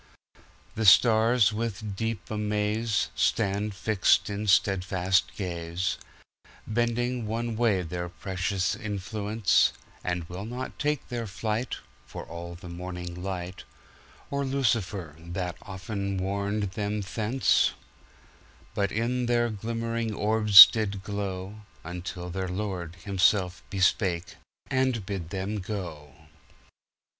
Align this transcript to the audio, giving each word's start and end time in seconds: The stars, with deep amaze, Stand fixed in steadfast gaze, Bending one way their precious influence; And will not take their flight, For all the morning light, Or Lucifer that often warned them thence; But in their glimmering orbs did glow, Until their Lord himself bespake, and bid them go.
The 0.73 0.87
stars, 0.87 1.53
with 1.53 1.95
deep 1.95 2.31
amaze, 2.31 3.09
Stand 3.13 3.75
fixed 3.75 4.31
in 4.31 4.47
steadfast 4.47 5.35
gaze, 5.35 5.99
Bending 6.65 7.27
one 7.27 7.55
way 7.55 7.83
their 7.83 8.09
precious 8.09 8.73
influence; 8.75 9.73
And 10.03 10.27
will 10.27 10.45
not 10.45 10.79
take 10.79 11.09
their 11.09 11.27
flight, 11.27 11.75
For 12.07 12.23
all 12.25 12.55
the 12.55 12.67
morning 12.67 13.13
light, 13.13 13.63
Or 14.31 14.43
Lucifer 14.43 15.15
that 15.19 15.55
often 15.61 16.17
warned 16.17 16.71
them 16.71 17.01
thence; 17.01 17.73
But 18.73 18.91
in 18.91 19.27
their 19.27 19.51
glimmering 19.51 20.15
orbs 20.15 20.65
did 20.65 21.03
glow, 21.03 21.61
Until 21.83 22.31
their 22.31 22.49
Lord 22.49 22.95
himself 22.95 23.61
bespake, 23.69 24.37
and 24.67 25.05
bid 25.05 25.29
them 25.29 25.59
go. 25.59 26.11